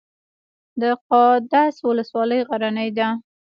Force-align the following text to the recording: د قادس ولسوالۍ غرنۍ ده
د 0.81 0.83
قادس 1.07 1.75
ولسوالۍ 1.87 2.41
غرنۍ 2.49 2.89
ده 2.97 3.07